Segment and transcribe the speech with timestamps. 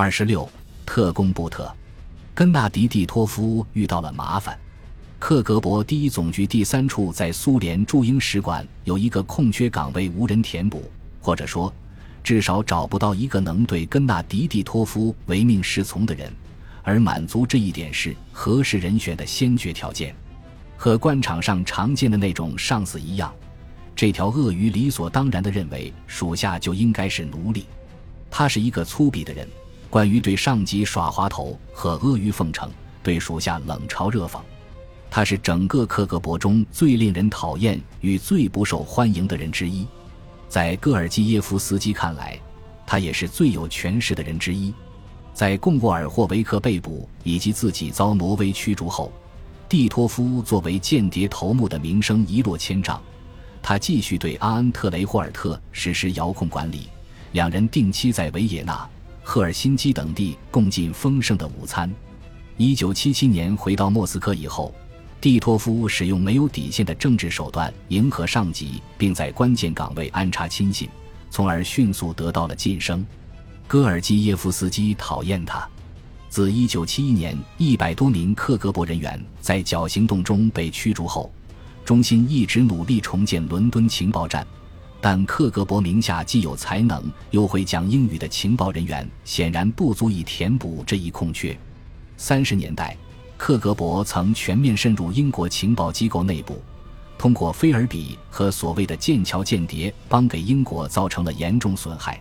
[0.00, 0.48] 二十六，
[0.86, 1.68] 特工布特，
[2.32, 4.56] 根纳迪蒂托夫遇到了麻烦。
[5.18, 10.88] 克格勃第一总局第三处在苏联驻英使馆有一个空缺岗位无人填补，
[11.20, 11.74] 或者说，
[12.22, 16.32] 至少找不到一个能对根纳迪蒂托夫唯命是从的人，
[16.84, 20.14] 而满足这一点是合适人选的先决条件。
[20.76, 23.34] 和官场上常见的那种上司一样，
[23.96, 27.66] 这条鳄鱼理所当然地认为属下就应该是奴隶。
[28.30, 29.48] 他是一个粗鄙的人，
[29.90, 32.70] 关于对上级耍滑头和阿谀奉承，
[33.02, 34.38] 对属下冷嘲热讽。
[35.10, 39.86] 他是整个克格勃中最令人讨厌与最不受欢迎的人之一，
[40.48, 42.38] 在戈尔基耶夫斯基看来，
[42.86, 44.72] 他也是最有权势的人之一。
[45.32, 49.10] 在贡沃尔霍维克被捕以及自己遭挪威驱逐后，
[49.68, 53.00] 蒂托夫作为间谍头目的名声一落千丈。
[53.62, 56.88] 他继续对阿恩特雷霍尔特实施遥控管理，
[57.32, 58.88] 两人定期在维也纳、
[59.30, 61.94] 赫尔辛基等地共进丰盛的午餐。
[62.56, 64.74] 一九七七年回到莫斯科以后。
[65.20, 70.88] 蒂托夫使用没有底线的政治手段迎合上级，并在关键岗位安插亲信，
[71.28, 73.04] 从而迅速得到了晋升。
[73.66, 75.68] 戈尔基耶夫斯基讨厌他。
[76.30, 81.30] 自1971年100多名克格勃人员在绞行动中被驱逐后，
[81.84, 84.46] 中心一直努力重建伦敦情报站，
[85.00, 91.58] 但克格勃名下既有才能又会讲英语的情报人员显然不足以填补这一空缺。
[92.16, 92.96] 三十年代。
[93.40, 96.60] 克格勃曾全面渗入英国情报机构内部，
[97.16, 102.20] 通过菲尔比和所谓的剑桥间谍，帮给英国造成了严重损害。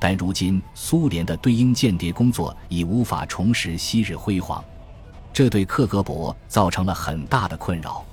[0.00, 4.62] 但如今，苏联的对英间谍工作已无法重拾昔日辉煌，
[5.32, 8.04] 这对克格勃造成了很大的困扰。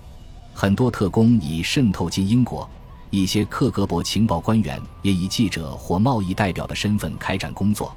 [0.53, 2.70] 很多特工已渗透进英国，
[3.09, 7.95] 一些克格勃情报官员也以记者或贸易代表的身份开展工作。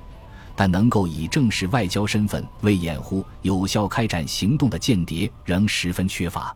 [0.61, 6.53] 但能够以正式外交身份为掩护有效开展行动的间谍仍十分缺乏。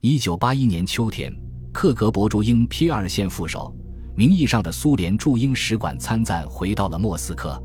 [0.00, 1.30] 一九八一年秋天，
[1.70, 3.70] 克格勃驻英 P 二线副手、
[4.16, 7.62] 名义上的苏联驻英使馆参赞回到了莫斯科。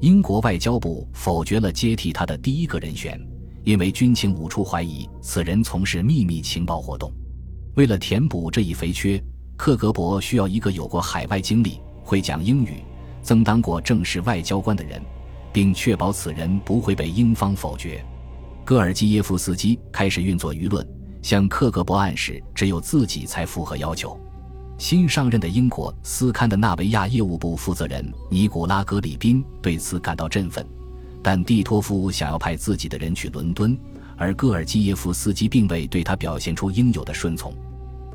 [0.00, 3.18] 英国外交部否决了接替他的第一个人选，
[3.62, 7.10] 因为军情五处怀疑此人从事秘密情报活动。
[7.76, 9.18] 为了填补这一肥缺，
[9.56, 12.82] 克格勃需要一个有过海外经历、会讲英语。
[13.22, 15.00] 曾当过正式外交官的人，
[15.50, 18.04] 并确保此人不会被英方否决。
[18.64, 20.86] 戈尔基耶夫斯基开始运作舆论，
[21.22, 24.18] 向克格勃暗示只有自己才符合要求。
[24.76, 30.66] 新上任的英国斯堪的纳维亚业务部负责人尼古拉格里宾对此感到振奋，
[31.22, 33.78] 但蒂托夫想要派自己的人去伦敦，
[34.16, 37.54] 而戈尔基耶夫斯基并未对他表现出应有的顺从。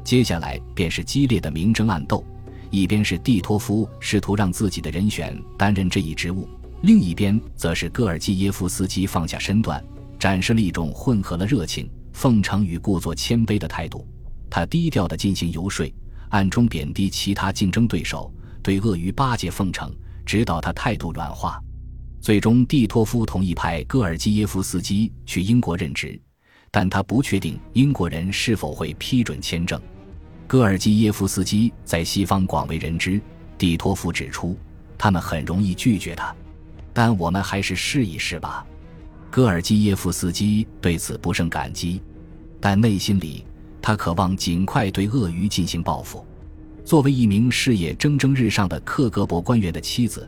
[0.04, 2.24] 接下来便是激烈的明争暗斗。
[2.72, 6.48] 一边是蒂托夫试图让自己的人选担任这一职务，
[6.84, 9.84] 另一边则是戈尔基耶夫斯基放下身段，
[10.20, 14.08] 展示了一种混合了热情、奉承与故作谦卑的态度。
[14.52, 15.92] 他低调地进行游说，
[16.30, 19.92] 暗中贬低其他竞争对手，对鳄鱼巴结奉承，
[20.24, 21.60] 直到他态度软化。
[22.22, 26.22] 最终，蒂托夫同意派戈尔基耶夫斯基去英国任职，
[26.72, 29.80] 但他不确定英国人是否会批准签证。
[30.48, 33.22] 戈尔基耶夫斯基在西方广为人知，
[33.58, 34.58] 蒂托夫指出，
[34.98, 36.36] 他们很容易拒绝他，
[36.94, 38.66] 但我们还是试一试吧。
[39.30, 42.02] 戈尔基耶夫斯基对此不胜感激，
[42.60, 43.46] 但内心里
[43.82, 46.26] 他渴望尽快对鳄鱼进行报复。
[46.84, 50.28] 作为一名事业蒸蒸日上的克格勃官员的妻子，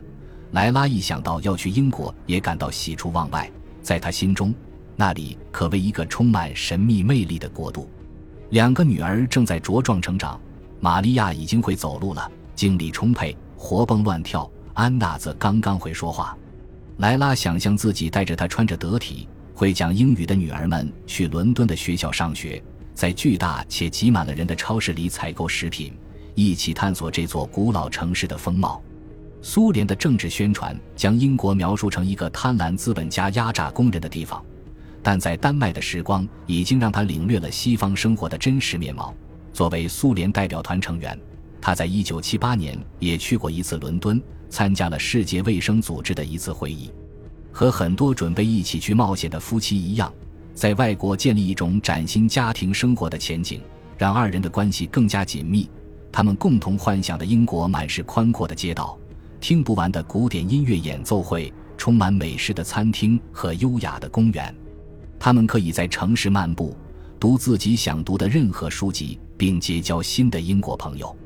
[0.52, 3.50] 莱拉一想到要去英国，也感到喜出望外。
[3.82, 4.54] 在他心中，
[5.02, 7.90] 那里可谓一个充满神秘魅力的国度。
[8.50, 10.40] 两个女儿正在茁壮成长，
[10.78, 16.38] 玛利亚已经会走路了，精力充沛，活蹦乱跳；安娜则刚刚会说话。
[16.98, 22.62] 莱拉想象自己带着她穿着得体、会讲英语的女儿们去伦敦的学校上学，
[22.94, 25.92] 在巨大且挤满了人的超市里采购食品，
[26.36, 28.80] 一起探索这座古老城市的风貌。
[29.40, 34.40] 苏联的政治宣传将英国描述成一个贪婪资本家压榨工人的地方。
[35.02, 39.14] 但在丹麦的时光已经让他领略了西方生活的真实面貌。
[39.52, 41.18] 作为苏联代表团成员，
[41.60, 46.90] 他在1978年也去过一次伦敦，参加了世界卫生组织的一次会议。
[47.50, 50.10] 和很多准备一起去冒险的夫妻一样，
[50.54, 53.60] 在外国建立一种崭新家庭生活的前景，
[53.98, 55.68] 让二人的关系更加紧密。
[56.10, 58.98] 他们共同幻想的英国满是宽阔的街道、
[59.40, 64.54] 听不完的古典音乐演奏会、充满美食的餐厅和优雅的公园。
[65.24, 66.76] 他们可以在城市漫步，
[67.20, 71.16] 读自己想读的任何书籍，并结交新的英国朋友。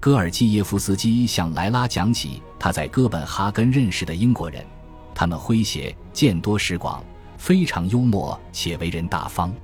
[0.00, 4.66] 戈尔基耶夫斯基向莱拉讲起他在哥本哈根认识的英国人，
[5.14, 7.04] 他们诙谐、见多识广，
[7.38, 9.54] 非常幽默且为人大方。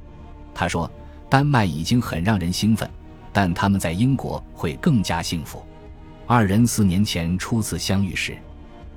[0.54, 0.88] 他说
[1.28, 2.88] ：“丹麦已经很让人兴奋，
[3.32, 5.60] 但他们在英国会更加幸福。”
[6.28, 8.38] 二人四年前初次相遇时，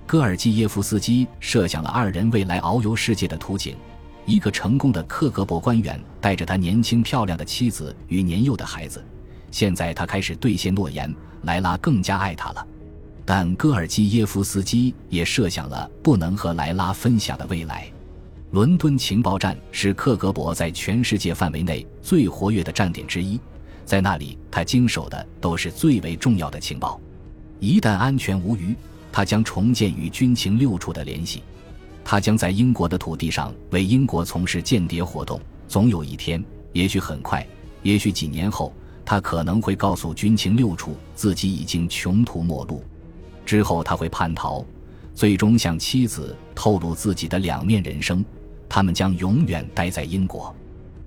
[0.05, 3.75] 戈尔基耶夫斯基设想了二人未来遨游世界的图景：
[4.25, 9.04] 一个成功的克格勃官员带着他年轻漂亮的妻子与年幼的孩子。
[9.51, 11.13] 现在他开始兑现诺言，
[11.44, 12.68] 莱拉更加爱他了。
[13.24, 17.88] 但戈尔基耶夫斯基也设想了不能和莱拉分享的未来。
[18.51, 23.39] 伦敦情报站是克格勃在全世界范围内最活跃的站点之一，
[23.86, 27.00] 在那里他经手的都是最为重要的情报。
[27.60, 28.75] 一旦安全无虞，
[29.12, 31.42] 他将重建与军情六处的联系。
[32.06, 35.42] 他将在英国的土地上为英国从事间谍活动。
[35.68, 36.42] 总有一天，
[36.72, 37.46] 也许很快，
[37.81, 38.72] 也许几年后，
[39.04, 42.84] 他可能会告诉军情六处自己已经穷途末路。
[43.44, 44.63] 之后他会叛逃，
[45.16, 48.24] 最终向妻子透露自己的两面人生。
[48.69, 50.56] 他们将永远待在英国，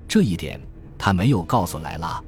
[0.08, 0.60] 这一点
[0.98, 2.20] 他没有告诉莱拉。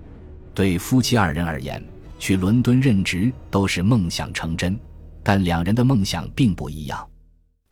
[0.54, 1.82] 对夫妻二人而言，
[2.20, 4.78] 去伦敦任职都是梦想成真，
[5.24, 7.09] 但两人的梦想并不一样。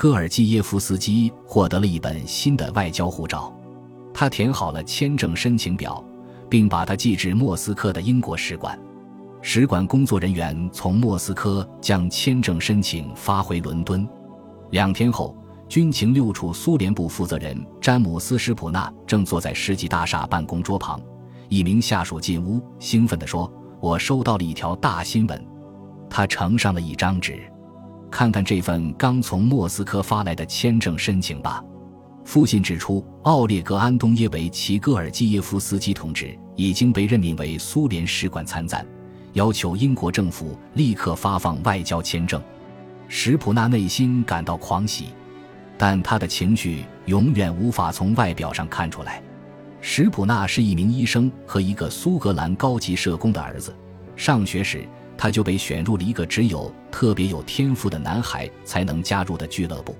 [0.01, 3.53] 戈尔基耶夫斯基获得了一本新的外交护照，
[4.15, 6.05] 他填好了签证申请表，
[6.49, 8.79] 并把它寄至莫斯科的英国使馆。
[9.43, 14.09] 使馆工作人员从莫斯科将签证申请发回伦敦。
[14.71, 15.37] 两天后，
[15.69, 21.01] 军情六处苏联部负责人詹姆斯·施普纳正坐在世纪大厦办公桌旁。
[21.49, 23.53] 一名下属进屋，兴奋地说
[23.83, 25.45] ：“我收到了一条大新闻。”
[26.09, 27.43] 他呈上了一张纸，
[28.11, 31.63] 看看这份刚从莫斯科发来的签证申请吧。
[32.25, 38.87] 父亲指出，奥列格·安东耶维奇·戈尔基耶夫斯基同志已经被任命为苏联使馆参赞。
[39.35, 42.43] 要求英国政府立刻发放外交签证，
[43.09, 45.07] 史普纳内心感到狂喜，
[45.77, 49.23] 但他的情绪永远无法从外表上看出来。
[49.81, 53.75] 史普纳是一名医生和一个苏格兰高级社工的儿子。
[54.17, 54.87] 上学时，
[55.19, 59.95] 他就被选入了一个只有特别有天赋的男孩才能加入的俱乐部。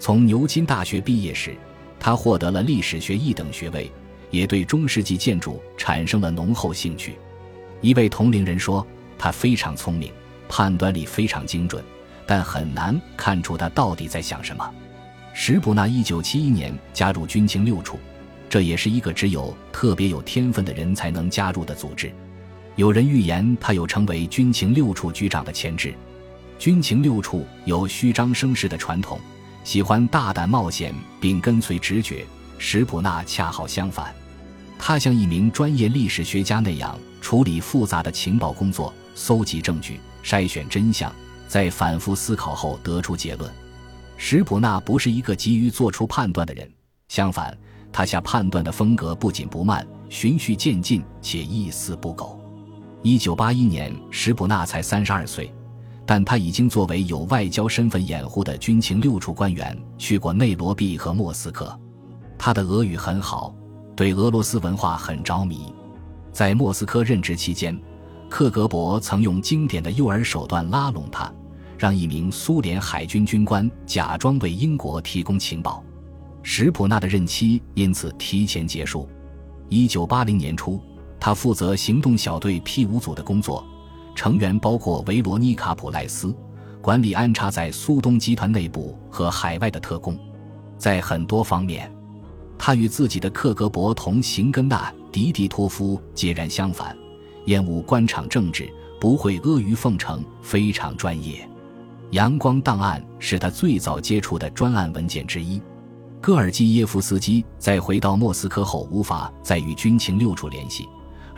[0.00, 1.56] 从牛津大学毕业时，
[1.98, 3.90] 他获得了历史学一等学位，
[4.30, 7.16] 也对中世纪建筑产生了浓厚兴趣。
[7.80, 8.84] 一位同龄人说
[9.16, 10.12] ：“他非常聪明，
[10.48, 11.82] 判断力非常精准，
[12.26, 14.68] 但很难看出他到底在想什么。”
[15.32, 17.96] 史普纳一九七一年加入军情六处，
[18.48, 22.12] 这也是一个只有特别有天分的人才能加入的组织。
[22.78, 25.92] 有人预言他有成为军情六处局长的潜质。
[26.60, 29.18] 军情六处有虚张声势的传统，
[29.64, 32.24] 喜欢大胆冒险并跟随直觉。
[32.56, 34.14] 史普纳恰好相反。
[34.78, 41.12] 他像一名专业历史学家那样处理复杂的情报工作，搜集证据，筛选真相，
[41.48, 43.52] 在反复思考后得出结论。
[44.16, 46.70] 史普纳不是一个急于做出判断的人，
[47.08, 47.58] 相反，
[47.90, 52.40] 他下判断的风格不紧不慢，循序渐进且一丝不苟。
[53.02, 55.52] 一九八一年，史普纳才三十二岁，
[56.04, 61.78] 但他已经作为有外交身份掩护的军情六处官员去过内罗毕和莫斯科。
[62.36, 63.54] 他的俄语很好。
[63.94, 65.74] 对俄罗斯文化很着迷，
[66.30, 67.76] 在莫斯科任职期间，
[68.28, 71.28] 克格勃曾用经典的诱饵手段拉拢他，
[71.76, 75.82] 让一名苏联海军军官假装为英国提供情报。
[76.44, 79.08] 史普纳的任期因此提前结束。
[79.68, 80.80] 一九八零年初，
[81.20, 83.64] 他负责行动小队 P 五组的工作，
[84.14, 86.34] 成员包括维罗妮卡·普赖斯，
[86.80, 90.18] 管理安插在苏东集团内部和海外的特工，
[90.76, 91.92] 在很多方面。
[92.56, 96.96] 他与自己的克格勃同行根纳迪迪托夫截然相反，
[97.46, 98.68] 厌恶官场政治，
[99.00, 101.48] 不会阿谀奉承，非常专业。
[102.12, 105.60] 阳光档案是他最早接触的专案文件之一。
[106.20, 110.88] 戈尔基耶夫斯基在回到莫斯科后，无法再与军情六处联系，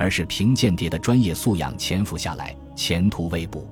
[0.01, 3.69] 而是凭间谍的专业素养潜伏下来，前途未卜。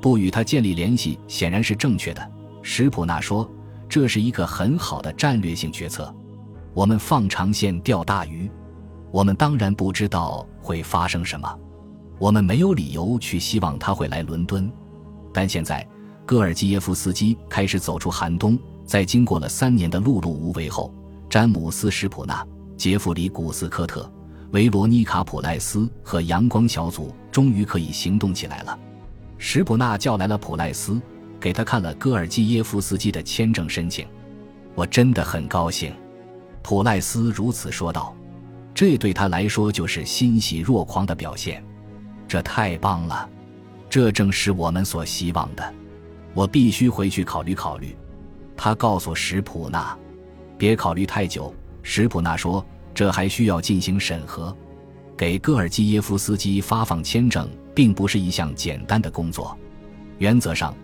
[0.00, 2.28] 不与他建立联系显然是正确的，
[2.60, 3.48] 史普纳说，
[3.88, 6.12] 这是一个很好的战略性决策。
[6.74, 8.50] 我们放长线钓大鱼，
[9.12, 11.56] 我们当然不知道会发生什么，
[12.18, 14.68] 我们没有理由去希望他会来伦敦。
[15.32, 15.86] 但现在，
[16.26, 20.92] 戈尔基耶夫斯基开始走出寒冬，在经过了三年的碌碌无为后，
[21.28, 22.44] 詹姆斯·史普纳、
[22.76, 24.10] 杰弗里·古斯科特、
[24.52, 28.76] 维罗妮卡·普赖斯和阳光小组终于可以行动起来了。
[29.38, 31.00] 史普纳叫来了普赖斯，
[31.38, 34.06] 给他看了戈尔基耶夫斯基的签证申请。
[34.74, 35.94] 我真的很高兴。
[36.62, 38.14] 普赖斯如此说道
[38.74, 41.64] ：“这对他来说就是欣喜若狂的表现，
[42.26, 43.28] 这太棒了，
[43.88, 45.74] 这正是我们所希望的。
[46.34, 47.96] 我必须回去考虑考虑。”
[48.56, 49.96] 他告诉史普纳
[50.58, 54.56] ：“别考虑太久。”史普纳说：“这还需要进行审核。
[55.16, 59.56] 给戈尔基耶夫斯基发放签证并不是一项简单的工作。
[60.18, 60.74] 原则上，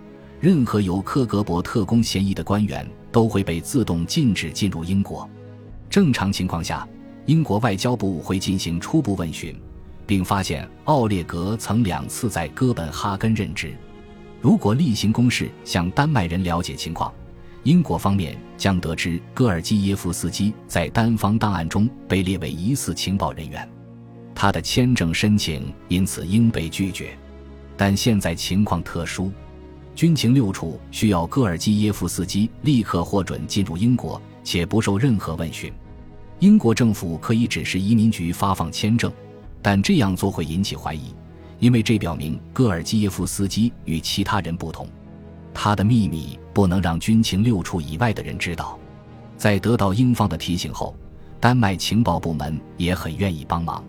[0.40, 5.28] 任何有克格勃特工嫌疑的官员都会被自动禁止进入英国。
[5.88, 6.86] 正常情况下，
[7.24, 9.58] 英国外交部会进行初步问询，
[10.06, 13.74] 并发现奥列格曾两次在哥本哈根任职。
[14.40, 17.12] 如果例行公事向丹麦人了解情况。”
[17.66, 23.68] 英国方面将得知戈尔基耶夫斯基在单方档案中被列为疑似情报人员，
[24.36, 27.18] 他的签证申请因此应被拒绝。
[27.76, 29.32] 但现在情况特殊，
[29.96, 35.72] 军情六处需要戈尔基耶夫斯基立刻获准进入英国，且不受任何问询。
[36.38, 39.12] 英国政府可以指示移民局发放签证，
[39.60, 41.12] 但这样做会引起怀疑，
[41.58, 44.88] 因为这表明戈尔基耶夫斯基与其他人不同。
[45.52, 48.78] 他的秘密不能让军情六处以外的人知道。
[49.36, 50.96] 在得到英方的提醒后，
[51.38, 53.84] 丹麦情报部门也很愿意帮忙。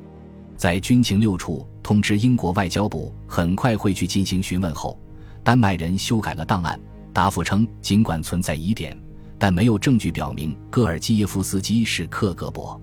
[0.57, 5.00] 在军情六处通知英国外交部很快会去进行询问后，
[5.45, 6.77] 丹麦人修改了档案，
[7.13, 9.01] 答复称尽管存在疑点，
[9.39, 12.77] 但没有证据表明戈尔基耶夫斯基是克格勃。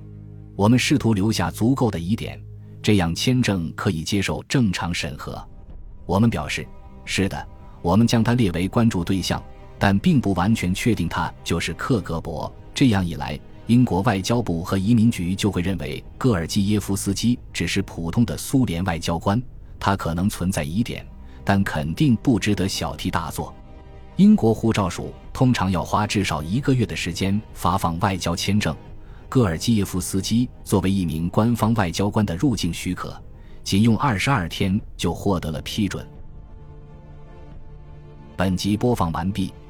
[0.57, 2.43] 我们试图留下足够的疑点，
[2.81, 5.39] 这样签证可以接受正常审核。
[6.07, 6.67] 我们表示，
[7.05, 7.49] 是的。
[7.83, 9.43] 我们将他列为关注对象，
[9.79, 12.51] 但并不完全确定他就是克格勃。
[12.75, 19.41] 这样一来，英国外交部和移民局就会认为戈尔基耶夫斯基只是普通的苏联外交官，
[19.79, 21.07] 他可能存在疑点，
[21.45, 23.55] 但肯定不值得小题大做。
[24.17, 28.75] 英国护照署通常要花至少一个月的时间发放外交签证，
[29.29, 33.21] 戈尔基耶夫斯基作为一名官方外交官的入境许可，
[33.63, 36.07] 仅用二十二天就获得了批准。
[38.37, 39.53] 本集播放完毕，